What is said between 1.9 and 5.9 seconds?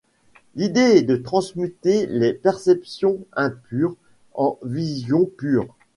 les perceptions impures en visions pures.